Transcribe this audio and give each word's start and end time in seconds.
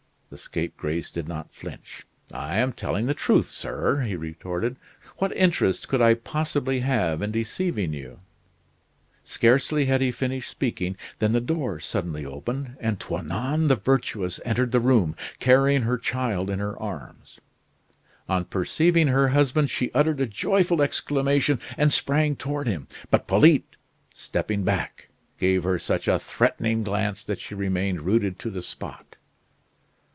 The 0.31 0.37
scapegrace 0.37 1.11
did 1.11 1.27
not 1.27 1.53
flinch. 1.53 2.05
"I 2.33 2.57
am 2.59 2.71
telling 2.71 3.05
the 3.05 3.13
truth, 3.13 3.47
sir," 3.49 3.99
he 4.03 4.15
retorted. 4.15 4.77
"What 5.17 5.35
interest 5.35 5.89
could 5.89 6.01
I 6.01 6.13
possibly 6.13 6.79
have 6.79 7.21
in 7.21 7.31
deceiving 7.31 7.91
you?" 7.91 8.21
Scarcely 9.25 9.87
had 9.87 9.99
he 9.99 10.09
finished 10.09 10.49
speaking 10.49 10.95
than 11.19 11.33
the 11.33 11.41
door 11.41 11.81
suddenly 11.81 12.25
opened 12.25 12.77
and 12.79 12.97
Toinon 12.97 13.67
the 13.67 13.75
Virtuous 13.75 14.39
entered 14.45 14.71
the 14.71 14.79
room, 14.79 15.17
carrying 15.39 15.81
her 15.81 15.97
child 15.97 16.49
in 16.49 16.59
her 16.59 16.79
arms. 16.81 17.37
On 18.29 18.45
perceiving 18.45 19.09
her 19.09 19.27
husband, 19.27 19.69
she 19.69 19.91
uttered 19.91 20.21
a 20.21 20.25
joyful 20.25 20.81
exclamation, 20.81 21.59
and 21.77 21.91
sprang 21.91 22.37
toward 22.37 22.69
him. 22.69 22.87
But 23.09 23.27
Polyte, 23.27 23.75
stepping 24.13 24.63
back, 24.63 25.09
gave 25.37 25.65
her 25.65 25.77
such 25.77 26.07
a 26.07 26.17
threatening 26.19 26.85
glance 26.85 27.25
that 27.25 27.41
she 27.41 27.53
remained 27.53 28.03
rooted 28.03 28.39
to 28.39 28.49
the 28.49 28.61
spot. 28.61 29.17